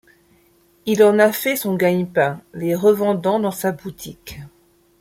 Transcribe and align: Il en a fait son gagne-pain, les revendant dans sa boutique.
Il 0.87 1.03
en 1.03 1.19
a 1.19 1.31
fait 1.31 1.55
son 1.55 1.75
gagne-pain, 1.75 2.41
les 2.55 2.73
revendant 2.73 3.39
dans 3.39 3.51
sa 3.51 3.71
boutique. 3.71 4.39